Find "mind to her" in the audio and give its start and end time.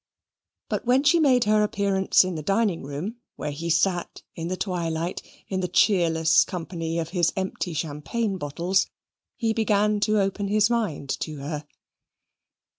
10.71-11.67